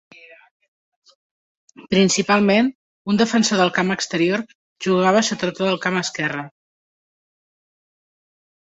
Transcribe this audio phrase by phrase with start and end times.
[1.91, 2.71] Principalment
[3.13, 4.45] un defensor del camp exterior,
[4.89, 6.49] jugava sobre tot al camp esquerre.